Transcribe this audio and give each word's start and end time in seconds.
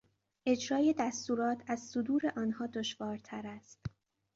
اجرای 0.45 0.95
دستورات 0.99 1.63
از 1.67 1.79
صدور 1.79 2.33
آنها 2.35 2.67
دشوارتر 2.67 3.47
است. 3.47 3.85